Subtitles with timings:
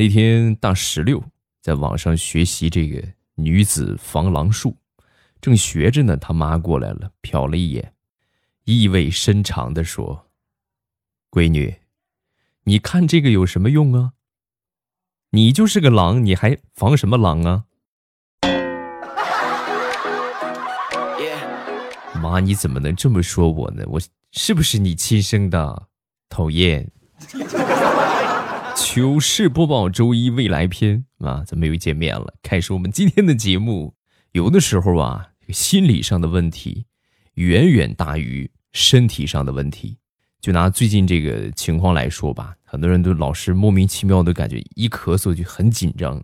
[0.00, 1.20] 那天大石榴
[1.60, 3.02] 在网上学习这个
[3.34, 4.76] 女子防狼术，
[5.40, 7.92] 正学着呢，他妈过来了，瞟了一眼，
[8.62, 10.28] 意味深长的说
[11.32, 11.78] ：“闺女，
[12.62, 14.12] 你看这个有什么用啊？
[15.30, 17.64] 你就是个狼，你还防什么狼啊？”
[22.22, 23.82] 妈，你怎么能这么说我呢？
[23.88, 25.88] 我是不是你亲生的？
[26.28, 26.88] 讨厌！
[28.98, 33.94] 糗事播报周一未来篇啊，咱们又见面了，开始我们今天的节目。
[34.32, 36.84] 有的时候啊，心理上的问题
[37.34, 39.98] 远远大于身体上的问题。
[40.40, 46.20] 就拿最近这个情况来说吧，很多人都老是莫名其妙的感觉一咳嗽就很紧张，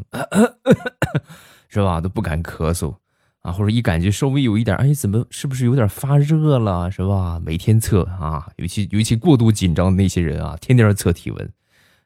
[1.69, 2.01] 是吧？
[2.01, 2.97] 都不敢咳嗽。
[3.43, 7.39] 啊，或者一感觉稍微有一点，哎，怎么是不是有点发热了，是吧？
[7.39, 11.53] 每天测啊，尤其尤其过度紧张的那些人啊，天天测体温。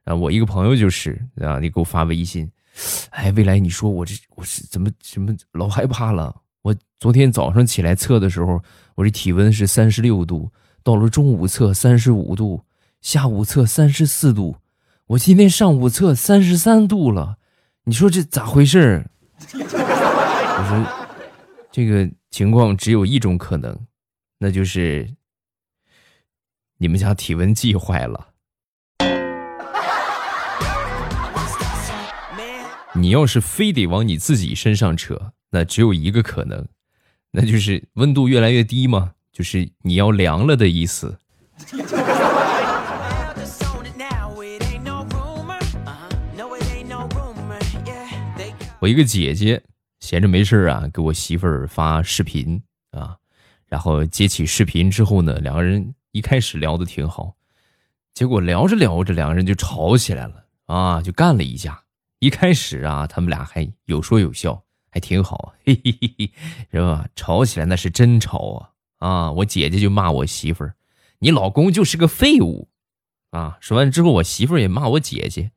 [0.08, 2.50] 啊，我一个朋友就是啊，你给我发微信，
[3.10, 6.34] 哎，未来你说我这我是怎么怎么老害怕了？
[6.62, 8.58] 我昨天早上起来测的时候，
[8.94, 10.50] 我这体温是三十六度，
[10.82, 12.64] 到了中午测三十五度，
[13.02, 14.56] 下午测三十四度，
[15.08, 17.36] 我今天上午测三十三度了，
[17.84, 19.04] 你说这咋回事？
[19.52, 21.08] 我说。
[21.70, 23.78] 这个情况只有一种可能，
[24.38, 25.08] 那就是
[26.78, 28.27] 你们家体温计坏了。
[33.00, 36.66] 你要是非得往你自己身上扯，那只有一个可能，
[37.30, 41.16] 那就是温度越来越低嘛，就是你要凉了的意思。
[48.80, 49.62] 我一个姐姐。
[50.00, 52.62] 闲着没事啊，给我媳妇儿发视频
[52.92, 53.16] 啊，
[53.66, 57.34] 然后接起视频之后呢，两个人一开始聊的挺好，
[58.14, 61.82] 结果聊着聊着，两个人就吵起来了啊，就干了一架。
[62.20, 66.32] 一开始啊，他们俩还有说有笑，还挺好，嘿嘿嘿嘿，
[66.72, 67.06] 是吧？
[67.14, 69.30] 吵起来那是真吵啊啊！
[69.32, 70.74] 我姐姐就骂我媳妇儿
[71.20, 72.70] ：“你老公就是个废物。”
[73.30, 75.52] 啊，说完之后，我媳妇儿也骂我姐姐：“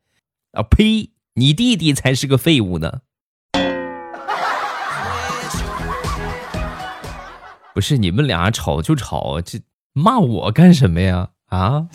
[0.53, 3.01] 啊呸，你弟弟才是个废物呢。”
[7.73, 9.59] 不是你们俩吵就吵，这
[9.93, 11.29] 骂我干什么呀？
[11.47, 11.87] 啊！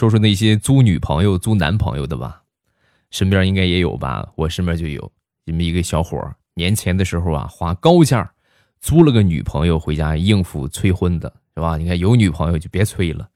[0.00, 2.42] 说说那些租女朋友、租男朋友的吧，
[3.10, 4.26] 身边应该也有吧？
[4.34, 5.12] 我身边就有
[5.44, 8.32] 这么一个小伙儿，年前的时候啊，花高价
[8.80, 11.76] 租了个女朋友回家应付催婚的，是吧？
[11.76, 13.28] 你看有女朋友就别催了，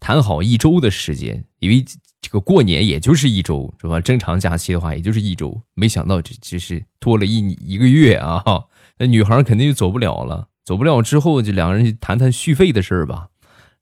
[0.00, 1.84] 谈好一周的时间，因为。
[2.20, 4.00] 这个过年也就是一周，是吧？
[4.00, 8.42] 正常假期的话也就是一周，没想到这这是拖了一一个月啊！
[8.98, 13.28] 那女孩肯定就走不了了，走不了之后就两个人谈谈续费的事儿吧。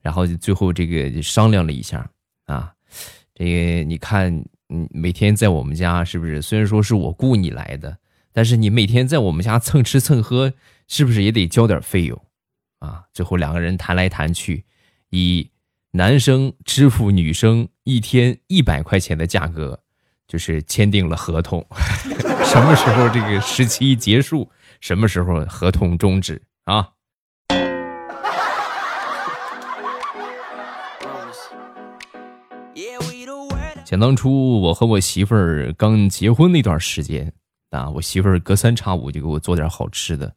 [0.01, 2.07] 然后就最后这个商量了一下
[2.47, 2.73] 啊，
[3.35, 6.41] 这个你看，嗯，每天在我们家是不是？
[6.41, 7.99] 虽然说是我雇你来的，
[8.33, 10.51] 但是你每天在我们家蹭吃蹭喝，
[10.87, 12.19] 是不是也得交点费用
[12.79, 13.03] 啊？
[13.13, 14.65] 最后两个人谈来谈去，
[15.11, 15.51] 以。
[15.91, 19.79] 男生支付女生一天一百块钱的价格，
[20.27, 21.65] 就是签订了合同。
[22.45, 26.89] 什么时候这个时期结束，什么时候合同终止啊？
[33.87, 37.31] 想当初我和我媳妇儿刚结婚那段时间
[37.69, 40.35] 啊，我媳妇儿隔三差五就给我做点好吃的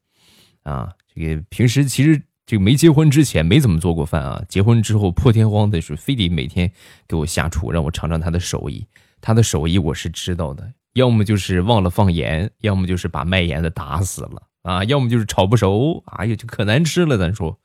[0.63, 0.89] 啊。
[1.13, 2.23] 这个平时其实。
[2.47, 6.69] 这个没结婚之前没怎么做过饭啊，结婚之后破天荒的是非得每天
[7.07, 8.85] 给我下厨，让我尝尝他的手艺。
[9.21, 17.17] 他的手艺我是知道的，要么就是忘了放盐，要么就是把卖盐的打死了啊，要么就是炒不熟，哎呀，就可难吃了。
[17.17, 17.57] 咱说，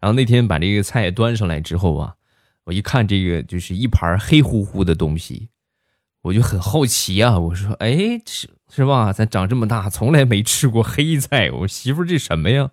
[0.00, 2.14] 然后那天把这个菜端上来之后啊，
[2.70, 5.48] 我一看这个就是一盘黑乎乎的东西，
[6.22, 9.12] 我就很好奇啊，我说，哎，是是吧？
[9.12, 12.70] 咱长这么大从来没吃过黑菜，我媳妇这什么呀？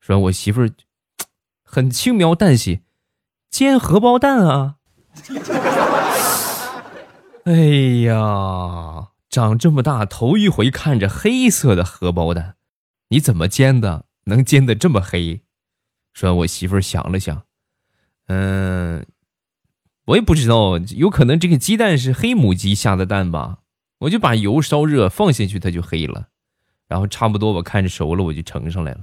[0.00, 0.66] 说我媳妇。
[1.68, 2.80] 很轻描淡写，
[3.50, 4.76] 煎荷包蛋啊！
[7.44, 7.52] 哎
[8.06, 12.54] 呀，长这么大头一回看着黑色的荷包蛋，
[13.08, 14.06] 你怎么煎的？
[14.24, 15.42] 能煎的这么黑？
[16.14, 17.42] 说，我媳妇想了想，
[18.28, 19.04] 嗯，
[20.06, 23.58] 我也不知道，有可能这个鸡蛋是黑母鸡下的蛋吧？
[24.00, 26.28] 我就把油烧热放进去，它就黑了。
[26.86, 29.00] 然后差不多我看着熟了，我就盛上来了。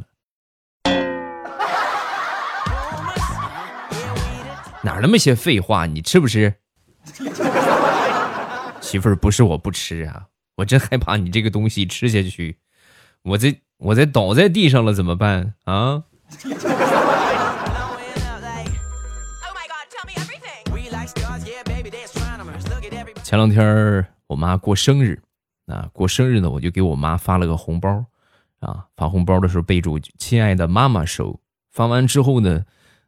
[4.81, 5.85] 哪那么些废话？
[5.85, 6.53] 你吃不吃？
[8.79, 12.59] 媳妇儿不是我不吃啊，我真害怕你这个东西吃下去，
[13.23, 16.03] 我这我这倒在地上了怎么办啊？
[23.33, 25.19] 前两天我妈过生日，
[25.65, 28.05] 啊，过生日呢，我就给我妈发了个红包，
[28.59, 31.39] 啊，发红包的时候备注“亲爱的妈妈收”。
[31.73, 32.63] 发完之后呢，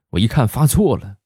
[0.09, 1.17] 我一看发错了，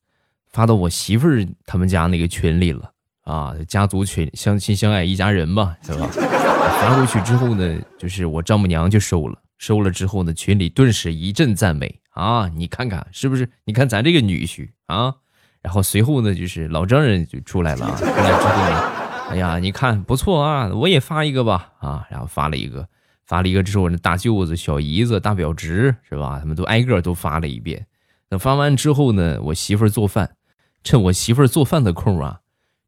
[0.49, 2.91] 发到我媳妇儿他们家那个群里了，
[3.21, 6.05] 啊，家族群，相亲相爱一家人嘛，是吧？
[6.11, 13.49] 发过去之后呢，就是我丈母娘就收了，收了之后呢，群里顿时一阵赞美啊，你看看是不是？
[13.63, 15.15] 你看咱这个女婿啊。
[15.61, 17.85] 然后随后呢，就是老丈人就出来了。
[17.99, 18.81] 出来之后呢，
[19.29, 22.07] 哎呀，你看不错啊，我也发一个吧啊。
[22.09, 22.87] 然后发了一个，
[23.25, 26.39] 发了一个之后，那大舅子、小姨子、大表侄是吧？
[26.39, 27.85] 他们都挨个都发了一遍。
[28.29, 30.35] 等发完之后呢，我媳妇儿做饭，
[30.83, 32.39] 趁我媳妇儿做饭的空啊，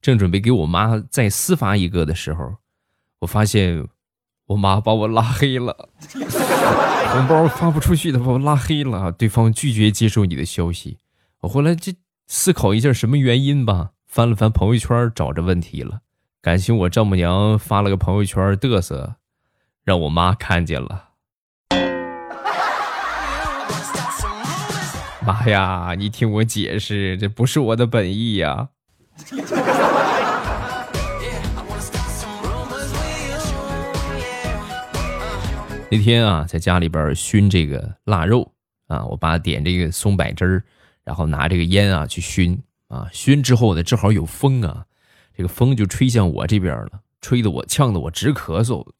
[0.01, 2.55] 正准备给我妈再私发一个的时候，
[3.19, 3.85] 我发现
[4.45, 5.89] 我妈把我拉黑了，
[7.11, 10.97] 红包发不出去的把我拉黑了，对方拒绝接受你的消息。
[11.41, 11.93] 我后来这。
[12.33, 15.99] 思考一下什么原因吧，翻了翻朋友圈，找着问题了。
[16.41, 19.15] 感情我丈母娘发了个朋友圈嘚瑟，
[19.83, 21.09] 让我妈看见了。
[25.27, 28.69] 妈呀，你听我解释，这不是我的本意呀。
[35.89, 38.53] 那天啊，在家里边熏这个腊肉
[38.87, 40.63] 啊，我爸点这个松柏汁儿。
[41.03, 44.85] 然后拿这个烟啊去熏啊，熏之后呢，正好有风啊，
[45.35, 48.85] 这个风就吹向我这边了，吹得我呛得我直咳嗽。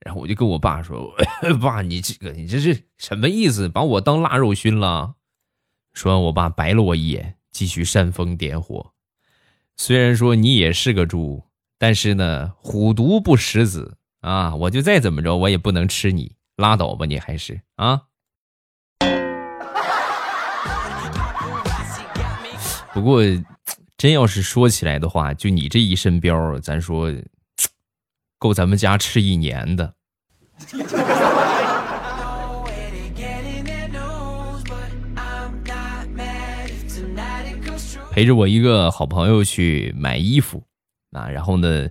[0.00, 1.12] 然后我就跟我爸说
[1.60, 3.68] ：“爸，你这个你这是什么意思？
[3.68, 5.14] 把我当腊肉熏了？”
[5.94, 8.92] 说完，我爸白了我一眼，继续煽风点火。
[9.76, 11.42] 虽然说你也是个猪，
[11.76, 14.54] 但是呢，虎毒不食子啊！
[14.54, 18.02] 我就再怎么着，我也不能吃你，拉倒吧，你还是啊。
[22.96, 23.20] 不过，
[23.98, 27.12] 真要是说起来的话，就你这一身膘，咱说
[28.38, 29.92] 够咱们家吃一年的。
[38.10, 40.64] 陪着我一个好朋友去买衣服
[41.10, 41.90] 啊，然后呢，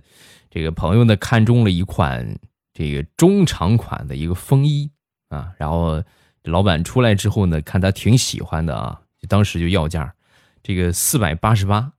[0.50, 2.36] 这个朋友呢看中了一款
[2.74, 4.90] 这个中长款的一个风衣
[5.28, 6.02] 啊，然后
[6.42, 10.12] 老板出来之后呢，看他挺喜欢的啊，就当时就要价。
[10.66, 11.92] 这个四百八十八，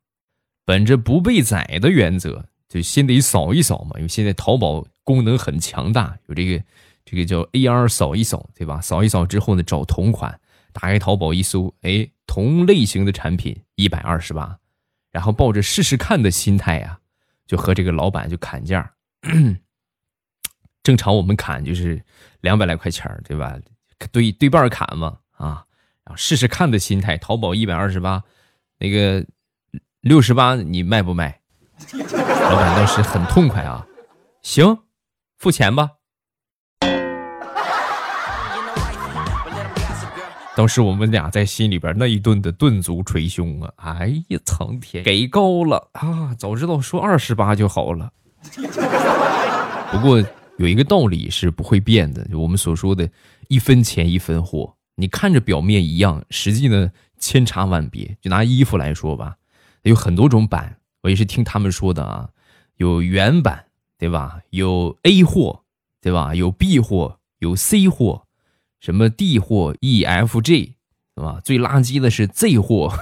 [0.66, 3.92] 本着不被宰的原则，就先得扫一扫嘛。
[3.96, 6.62] 因为现在淘宝功能很强大，有这个
[7.06, 8.82] 这个叫 AR 扫一扫，对吧？
[8.82, 10.38] 扫一扫之后呢，找同款，
[10.74, 14.60] 打开淘宝一搜，哎，同类型的产品一百二十八，
[15.12, 17.00] 然后抱着试试看的心态呀，
[17.46, 18.96] 就和这个老板就砍价。
[20.84, 22.04] 正常我们砍就是
[22.42, 23.58] 两百来块钱对吧？
[24.12, 25.64] 对对半砍嘛，啊，
[26.04, 28.26] 然后试试看的心态，淘宝一百二十八。
[28.80, 29.26] 那个
[30.02, 31.40] 六十八，你卖不卖？
[31.94, 33.86] 老板当时很痛快啊，
[34.42, 34.78] 行，
[35.38, 35.92] 付钱吧。
[40.56, 43.72] 当时我们俩在心里边那一顿的顿足捶胸啊！
[43.78, 46.34] 哎呀，苍天，给高了啊！
[46.36, 48.12] 早知道说二十八就好了。
[49.92, 50.24] 不过
[50.58, 53.08] 有一个道理是不会变的，就我们所说的
[53.50, 54.76] 一分钱一分货。
[54.96, 56.92] 你看着表面一样，实际呢？
[57.20, 59.36] 千差万别，就拿衣服来说吧，
[59.84, 62.30] 有很多种版，我也是听他们说的啊，
[62.76, 63.66] 有原版，
[63.98, 64.40] 对吧？
[64.50, 65.64] 有 A 货，
[66.02, 66.36] 对吧？
[66.36, 68.26] 有 B 货，有 C 货，
[68.80, 70.76] 什么 D 货、E、F、G，
[71.16, 71.42] 是吧？
[71.44, 72.94] 最垃圾的是 Z 货，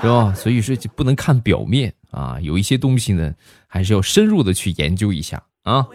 [0.00, 0.34] 是吧？
[0.34, 3.34] 所以说就不能看表面啊，有一些东西呢，
[3.66, 5.86] 还是要深入的去研究一下啊。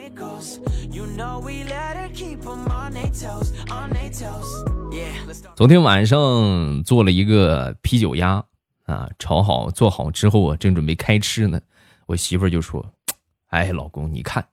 [5.56, 8.44] 昨天晚上做了一个啤酒鸭
[8.86, 11.60] 啊，炒好做好之后啊，正准备开吃呢，
[12.06, 12.94] 我媳妇就说
[13.50, 14.48] ：“哎，老公，你看，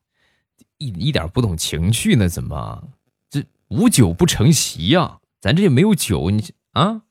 [0.78, 2.82] 一一点不懂情趣呢，怎么
[3.28, 5.18] 这无酒不成席呀？
[5.40, 7.02] 咱这也没有酒，你啊，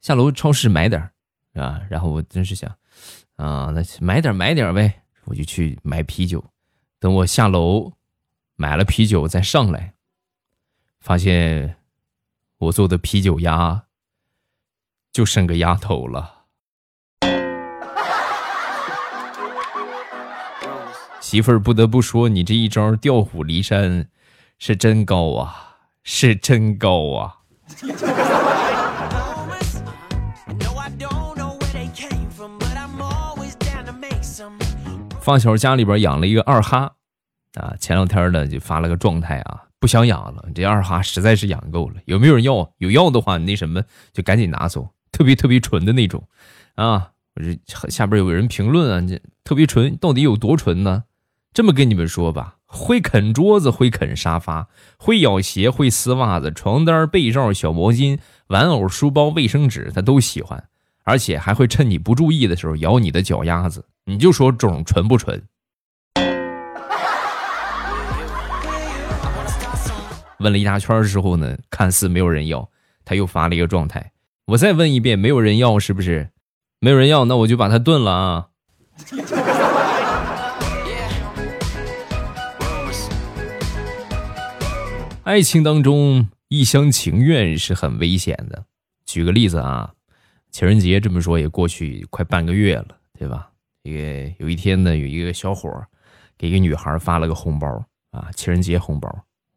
[0.00, 1.10] 下楼超市买点
[1.52, 2.74] 啊。”然后我真是想
[3.36, 6.42] 啊，那买点买点呗，我就去买啤酒。
[6.98, 7.92] 等我下楼
[8.56, 9.94] 买了啤酒再上来，
[10.98, 11.76] 发现。
[12.58, 13.84] 我做的啤酒鸭
[15.12, 16.44] 就剩个鸭头了，
[21.20, 24.08] 媳妇儿不得不说，你这一招调虎离山
[24.58, 27.40] 是真高啊，是真高啊！
[35.20, 36.92] 发小家里边养了一个二哈
[37.54, 39.64] 啊，前两天呢就发了个状态啊。
[39.84, 41.96] 不想养了，这二哈实在是养够了。
[42.06, 42.72] 有没有人要？
[42.78, 43.82] 有要的话，你那什么
[44.14, 46.26] 就赶紧拿走，特别特别纯的那种，
[46.76, 47.10] 啊！
[47.34, 51.04] 我这下边有人评论啊，这特别纯，到底有多纯呢？
[51.52, 60.64] 这么跟你们说吧，会啃桌子，会啃沙发，会咬鞋，会撕袜子，床单、被罩、小毛巾、玩偶、书包、卫生纸，他都喜欢，
[61.04, 63.84] 而且还会趁你不注意的时候咬你的脚丫子。
[64.06, 65.42] 你就说种纯不纯？
[70.38, 72.68] 问了一大圈之后呢，看似没有人要，
[73.04, 74.12] 他又发了一个状态。
[74.46, 76.30] 我再问一遍，没有人要是不是？
[76.80, 78.48] 没有人要，那我就把它炖了啊。
[85.22, 88.66] 爱情当中一厢情愿是很危险的。
[89.06, 89.94] 举个例子啊，
[90.50, 92.88] 情人节这么说也过去快半个月了，
[93.18, 93.48] 对吧？
[93.84, 95.70] 一个有一天呢，有一个小伙
[96.36, 97.66] 给一个女孩发了个红包
[98.10, 99.08] 啊，情人节红包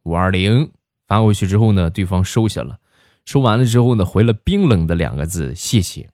[0.07, 0.71] 五二零
[1.05, 2.79] 发过去之后呢，对方收下了，
[3.25, 6.09] 收完了之后呢，回了冰冷的两个字谢谢。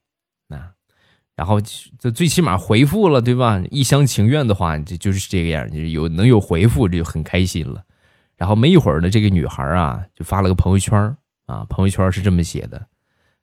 [0.48, 0.72] 那
[1.36, 1.62] 然后
[2.00, 3.62] 这最起码回复了，对吧？
[3.70, 7.84] 一厢情愿的话，这就是这个样，就有能有回复，这就很开心了。
[8.36, 12.88] 然后没一会儿呢，这个女孩啊就发了个朋友圈啊，朋友圈是这么写的：“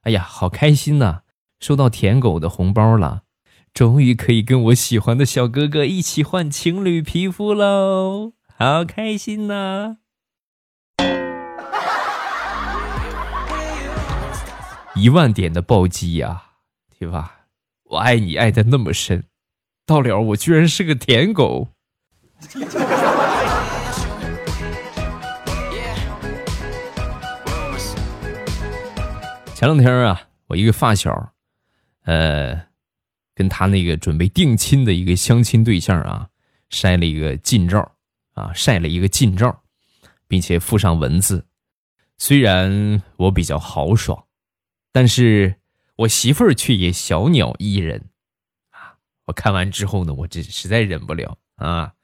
[0.03, 1.21] 哎呀，好开心呐，
[1.61, 3.23] 收到舔狗的红包了，
[3.73, 9.99] 终于可以跟我喜欢的小哥哥一起换情侣皮肤喽，好开心呐！”
[15.01, 16.43] 一万点的暴击呀，
[16.99, 17.47] 对吧？
[17.85, 19.25] 我爱你爱的那么深，
[19.87, 21.69] 到了我居然是个舔狗。
[29.55, 31.33] 前两天啊，我一个发小，
[32.05, 32.67] 呃，
[33.35, 36.29] 跟他那个准备定亲的一个相亲对象啊，
[36.69, 37.93] 晒了一个近照
[38.35, 39.63] 啊，晒了一个近照，
[40.29, 41.47] 并且附上文字。
[42.19, 44.27] 虽然我比较豪爽，
[44.93, 45.57] 但是
[45.97, 48.11] 我媳妇儿却也小鸟依人
[48.71, 48.97] 啊。
[49.27, 51.95] 我看完之后呢，我这实在忍不了啊。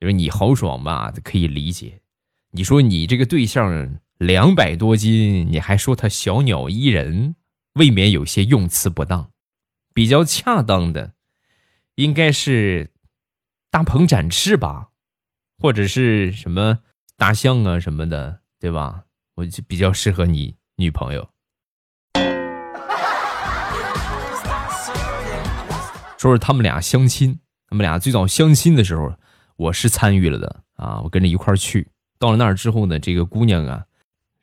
[0.00, 2.00] 就是你豪爽吧，可以理解。
[2.50, 4.00] 你说你这个对象。
[4.18, 7.36] 两百多斤，你还说他小鸟依人，
[7.74, 9.30] 未免有些用词不当。
[9.94, 11.14] 比较恰当的，
[11.94, 12.90] 应该是
[13.70, 14.88] 大鹏展翅吧，
[15.56, 16.80] 或者是什么
[17.16, 19.04] 大象啊什么的，对吧？
[19.36, 21.30] 我就比较适合你女朋友。
[26.18, 29.14] 说是他们俩相亲，他们俩最早相亲的时候，
[29.56, 31.88] 我是参与了的啊，我跟着一块儿去。
[32.18, 33.84] 到了那儿之后呢，这个姑娘啊。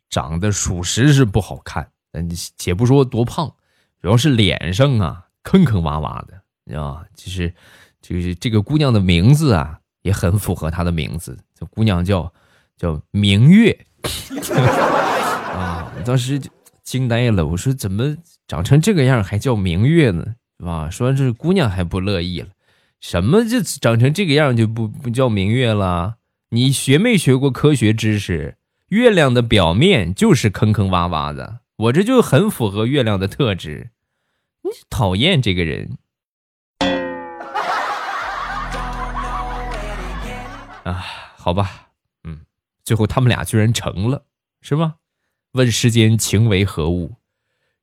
[0.07, 3.53] 长得属实是不好看，嗯，且不说多胖，
[4.01, 7.05] 主要是脸上啊坑坑洼洼的，你知道吗？
[7.15, 7.53] 其实，
[8.01, 12.31] 就是这个姑娘的名字啊也很符合她的名字，这姑娘叫
[12.77, 13.71] 叫明月
[15.51, 15.91] 啊！
[15.97, 16.49] 我当时就
[16.83, 18.15] 惊呆了，我说怎么
[18.47, 20.23] 长成这个样还叫明月呢？
[20.59, 20.89] 是吧？
[20.89, 22.49] 说这姑娘还不乐意了，
[22.99, 26.15] 什么就长成这个样就不不叫明月了？
[26.49, 28.57] 你学没学过科学知识？
[28.89, 33.89] 月亮的表面就是坑坑洼洼的，我这就很符合月亮的特质。
[34.61, 35.97] 你讨厌这个人
[40.83, 41.03] 啊？
[41.35, 41.89] 好吧，
[42.23, 42.41] 嗯，
[42.83, 44.23] 最后他们俩居然成了，
[44.61, 44.95] 是吗？
[45.53, 47.15] 问世间情为何物？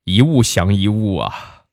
[0.05, 1.65] 一物降一物啊！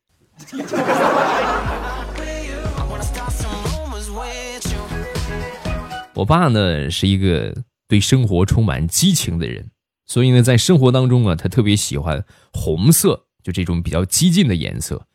[6.20, 7.64] 我爸呢是一个。
[7.90, 9.72] 对生活充满激情的人，
[10.06, 12.24] 所以呢，在生活当中啊，他特别喜欢
[12.54, 15.08] 红色，就这种比较激进的颜色。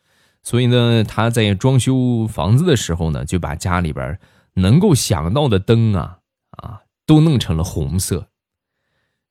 [0.43, 4.19] 所以呢，他在装修房子的时候呢，就把家里边
[4.55, 6.17] 能够想到的灯啊
[6.57, 8.27] 啊，都弄成了红色。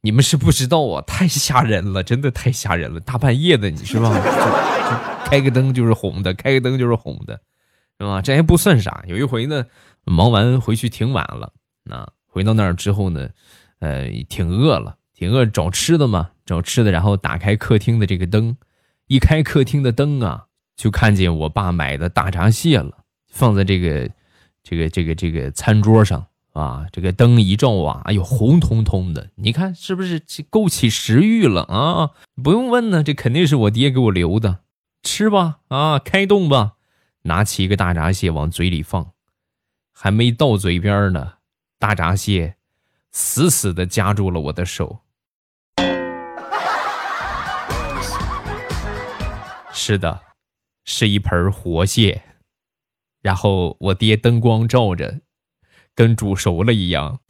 [0.01, 2.99] 你们是不知道啊，太吓人了，真的太吓人了！
[2.99, 4.11] 大半夜的，你是吧？
[5.29, 7.43] 开个灯就是红的，开个灯就是红的，
[7.99, 8.23] 是吧？
[8.23, 9.05] 这还不算啥。
[9.07, 9.67] 有一回呢，
[10.07, 11.53] 忙完回去挺晚了，
[11.85, 12.09] 那。
[12.27, 13.29] 回到那儿之后呢，
[13.79, 16.91] 呃，挺饿了，挺饿，找吃的嘛，找吃的。
[16.91, 18.57] 然后打开客厅的这个灯，
[19.07, 24.11] 一开客厅的灯啊，就看见我爸买的大闸蟹了，放在这个，
[24.65, 26.87] 这个，这个，这个餐桌上啊。
[26.91, 32.11] 这个灯一照啊，哎呦，红彤彤的，你看是不是勾起食欲了啊？
[32.43, 34.59] 不用问呢，这肯定是我爹给我留的，
[35.05, 36.73] 吃吧，啊，开动吧。
[37.23, 39.13] 拿起一个大闸蟹往嘴里放，
[39.93, 41.35] 还没到嘴边呢。
[41.85, 42.55] 大闸蟹
[43.13, 45.01] 死死的夹住了我的手。
[49.71, 50.23] 是的，
[50.87, 52.23] 是一盆活蟹。
[53.21, 55.21] 然后我爹灯光照着，
[55.95, 57.21] 跟煮熟了一样。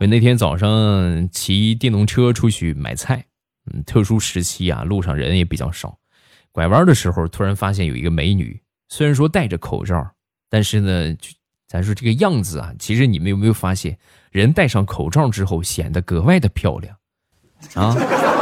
[0.00, 3.26] 我那天早上骑电动车出去买菜，
[3.70, 5.99] 嗯，特殊时期啊，路上人也比较少。
[6.52, 10.10] 拐弯的时候，突然发现有一个美女，虽然说戴着口罩，
[10.48, 11.16] 但是呢，
[11.68, 13.98] 咱说这个样子啊，其实你们有没有发现，
[14.30, 16.96] 人戴上口罩之后显得格外的漂亮
[17.74, 17.94] 啊？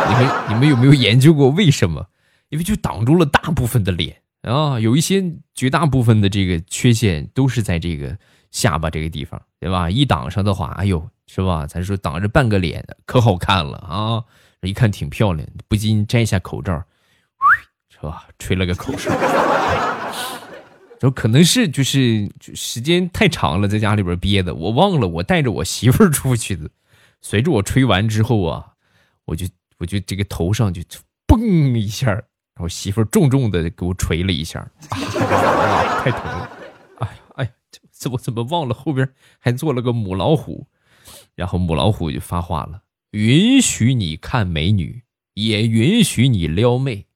[0.09, 2.07] 你们你们有没有研究过为什么？
[2.49, 5.23] 因为就挡住了大部分的脸啊，有一些
[5.55, 8.17] 绝大部分的这个缺陷都是在这个
[8.51, 9.91] 下巴这个地方，对吧？
[9.91, 11.09] 一挡上的话，哎呦。
[11.31, 11.67] 是吧？
[11.67, 14.25] 咱说挡着半个脸，可好看了啊！
[14.63, 16.83] 一看挺漂亮，不禁摘下口罩，
[18.01, 18.27] 是吧？
[18.39, 19.11] 吹了个口哨。
[21.01, 26.69] 就可能是就是时间太长了，在家里边憋的，我忘了我带着我媳妇儿出去的。
[27.21, 28.73] 随着我吹完之后啊，
[29.25, 29.47] 我就
[29.79, 30.83] 我就这个头上就
[31.27, 32.23] 嘣一下，然
[32.59, 36.51] 后媳妇儿重重的给我捶了一下， 太疼了！
[36.99, 37.53] 哎呀哎，
[37.97, 40.67] 这我怎么忘了后边还做了个母老虎？
[41.35, 45.03] 然后母老虎就发话了：“允许你看美女，
[45.35, 47.07] 也允许你撩妹，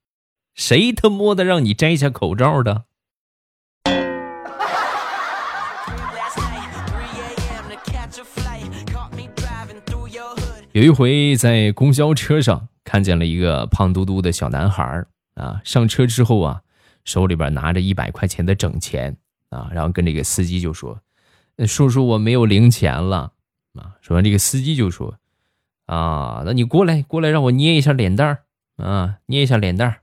[0.54, 2.84] 谁他妈的让你摘下口罩的？”
[10.72, 15.04] 有一回在公交车上看见了一个胖嘟嘟的小男孩
[15.34, 16.62] 啊，上车之后啊，
[17.04, 19.14] 手里边拿着一百块钱的整钱
[19.50, 20.98] 啊，然后跟这个司机就说
[21.68, 23.32] ：“叔叔，我没有零钱了。”
[23.76, 25.18] 啊，说完这个司机就说
[25.84, 28.44] ：“啊，那你过来，过来，让我捏一下脸蛋儿
[28.82, 29.96] 啊，捏一下脸蛋儿。”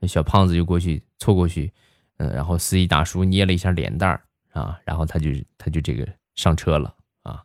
[0.00, 1.72] 那小胖子就过去凑过去，
[2.16, 6.92] 嗯，然后司机大叔捏了一下脸蛋儿啊，然后他就他就这个上车了
[7.22, 7.44] 啊。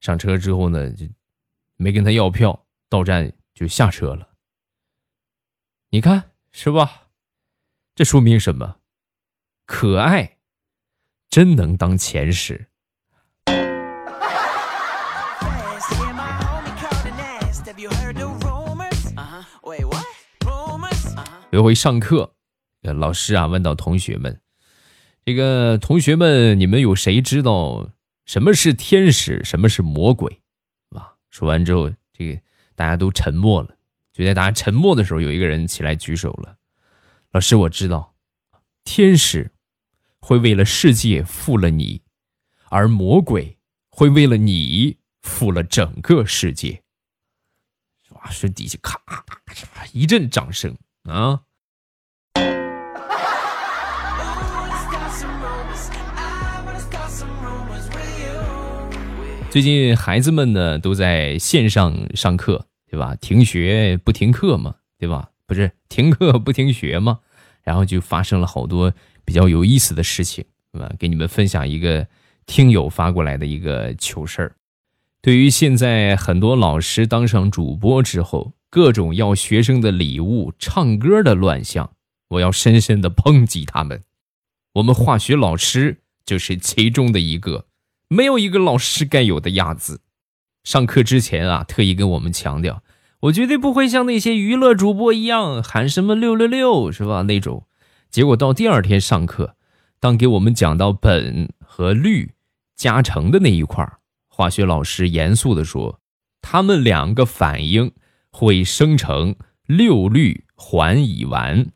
[0.00, 1.06] 上车之后呢，就
[1.76, 4.28] 没跟他要票，到站就下车了。
[5.90, 7.08] 你看是吧？
[7.94, 8.76] 这说明什么？
[9.64, 10.38] 可爱
[11.28, 12.68] 真能当钱使。
[21.56, 22.34] 有回上课，
[22.82, 24.42] 老师啊问到同学们
[25.24, 27.92] ：“这个同学们，你们有谁知道
[28.26, 30.42] 什么是天使，什么是魔鬼？”
[30.94, 32.38] 啊，说完之后，这个
[32.74, 33.74] 大家都沉默了。
[34.12, 36.58] 就在大家沉默的时候，有一个人起来举手了
[37.32, 38.14] ：“老师，我知道，
[38.84, 39.50] 天使
[40.20, 42.02] 会为了世界负了你，
[42.68, 43.56] 而魔鬼
[43.88, 46.82] 会为了你负了整个世界。”
[48.12, 51.44] 哇，说底下咔咔咔一阵掌声啊！
[59.56, 63.16] 最近孩子们呢都在线上上课，对吧？
[63.18, 65.30] 停学不停课嘛，对吧？
[65.46, 67.20] 不是停课不停学嘛？
[67.62, 68.92] 然后就发生了好多
[69.24, 70.92] 比较有意思的事情，对吧？
[70.98, 72.06] 给你们分享一个
[72.44, 74.56] 听友发过来的一个糗事儿。
[75.22, 81.92] 对于现在很多老师当上主播之后，各种要学生的礼物、唱歌的乱象，
[82.28, 84.02] 我要深深的抨击他们。
[84.74, 87.64] 我们化学老师就是其中的一个。
[88.08, 90.00] 没有一个老师该有的样子。
[90.62, 92.82] 上课之前啊，特意跟我们强调，
[93.20, 97.22] 我绝对不会像那些娱乐主播一样喊什么六六六，是吧？
[97.22, 97.66] 那种。
[98.10, 99.56] 结果到第二天上课，
[100.00, 102.32] 当给我们讲到苯和氯
[102.74, 103.88] 加成的那一块
[104.28, 106.00] 化学老师严肃地说，
[106.42, 107.92] 他们两个反应
[108.30, 111.68] 会生成六氯环乙烷，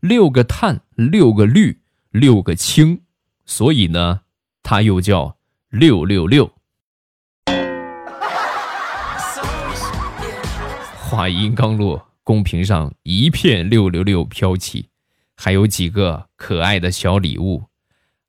[0.00, 3.02] 六个碳，六个氯，六个氢，
[3.44, 4.20] 所以呢，
[4.62, 5.37] 它又叫。
[5.70, 6.50] 六六六，
[10.96, 14.88] 话音刚落，公屏上一片六六六飘起，
[15.36, 17.64] 还有几个可爱的小礼物。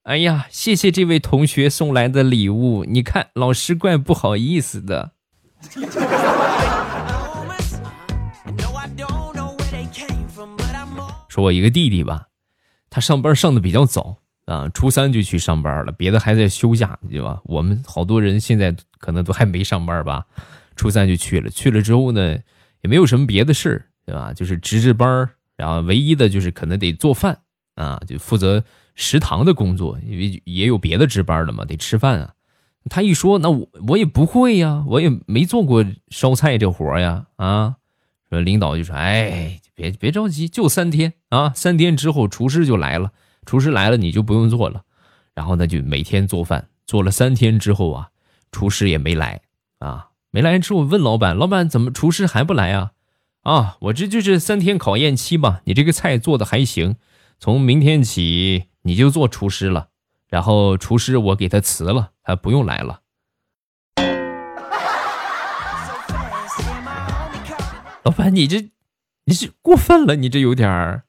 [0.03, 5.13] 哎呀，谢谢这位同学送来的礼物，你看，老师怪不好意思的。
[11.29, 12.27] 说我一个弟弟吧，
[12.89, 14.17] 他上班上的比较早。
[14.49, 17.39] 啊，初三就去上班了，别的还在休假，对吧？
[17.43, 20.25] 我们好多人现在可能都还没上班吧，
[20.75, 21.51] 初三就去了。
[21.51, 22.35] 去了之后呢，
[22.81, 24.33] 也没有什么别的事儿，对吧？
[24.33, 27.37] 就是值值班然后唯一的就是可能得做饭
[27.75, 28.63] 啊，就负责
[28.95, 32.33] 食堂的工作，因为也有别的值班的嘛，得吃饭啊。
[32.89, 37.75] 他一说，那我我也不会呀，我也没做过烧菜这活呀，啊，
[38.31, 43.11] 说领导就说，哎，别别着急，就三天啊，三天之后厨师就来了。
[43.49, 44.83] 厨师来了你就不用做了。
[45.33, 48.09] 然后呢就每天做饭做了三天之后啊
[48.51, 49.41] 厨师也没来
[49.79, 50.09] 啊。
[50.29, 52.91] 没来之后问老板老板怎么厨师还不来啊？
[53.41, 56.97] 啊我这就是三天考验期嘛你这个菜做的还行
[57.39, 59.87] 从明天起你就做厨师了
[60.27, 63.01] 然后厨师我给他辞了他不用来了。
[68.03, 68.69] 老板你这
[69.25, 71.05] 你是过分了你这有点儿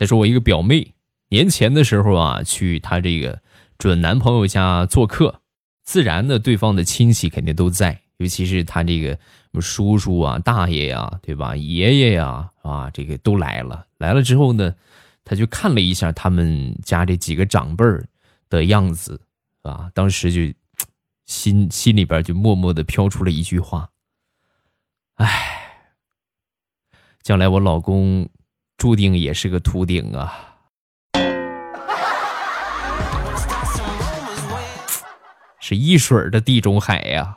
[0.00, 0.94] 再说我一个表妹，
[1.28, 3.42] 年前的时候啊，去她这个
[3.76, 5.42] 准男朋友家做客，
[5.82, 9.18] 自然的对方的亲戚肯定都在，尤其是他这个
[9.60, 11.54] 叔叔啊、大爷呀，对吧？
[11.54, 13.86] 爷爷呀，啊，这个都来了。
[13.98, 14.74] 来了之后呢，
[15.22, 18.08] 他就看了一下他们家这几个长辈儿
[18.48, 19.20] 的样子，
[19.64, 20.54] 啊，当时就
[21.26, 23.90] 心心里边就默默的飘出了一句话。
[25.16, 25.92] 唉，
[27.20, 28.26] 将来我老公
[28.80, 30.56] 注定也是个秃顶啊！
[35.60, 37.36] 是一水儿的地中海呀！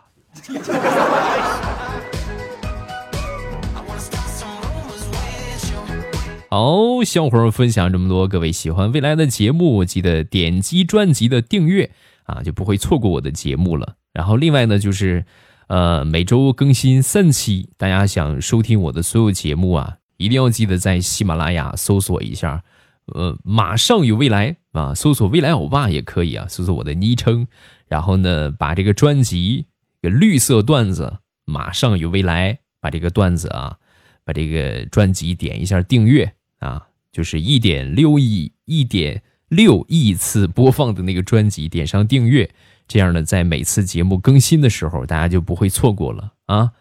[6.49, 11.91] 好，小伙儿分享这么多，各位喜欢未来的节目，记得点击专辑的订阅
[12.23, 13.95] 啊，就不会错过我的节目了。
[14.13, 15.25] 然后另外呢，就是。
[15.67, 22.63] 呃，每周更新三期，大家想收听我的所有节目啊，一定要记得在喜马拉雅搜索一下，
[23.07, 27.47] 呃，马上有未来啊，搜索未来欧巴也可以啊，搜索我的昵称，
[27.87, 29.65] 然后呢，把这个专辑
[30.01, 33.77] 个绿色段子，马上有未来，把这个段子啊，
[34.23, 42.49] 把这个专辑点一下订阅啊，就是一点六亿一点六亿次播放的那个专辑，点上订阅。
[42.85, 46.71] 这样呢，在每次节目更新的时候，大家就不会错过了啊！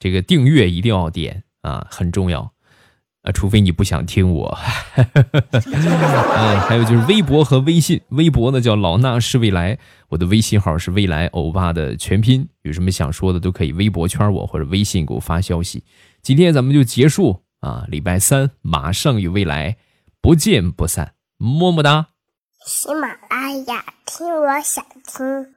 [0.00, 2.52] 这个订阅一定要点啊，很重要
[3.24, 4.56] 啊，除非你不想听我。
[4.94, 9.78] 嗯，还有就是微博和微信，微博呢叫老衲是未来，
[10.10, 15.82] 我的微信号是未来欧巴的全拼，有什么想说的都可以微博圈我或者微信给我发消息。
[16.20, 19.78] 今天咱们就结束啊，礼拜三马上与未来
[20.20, 22.08] 不见不散，么么哒。
[22.66, 25.54] 喜马拉雅，听我想听。